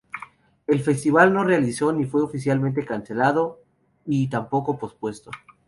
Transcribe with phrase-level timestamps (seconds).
[0.65, 3.59] El Festival no se realizó, ni fue oficialmente cancelado
[4.03, 5.29] y tampoco pospuesto.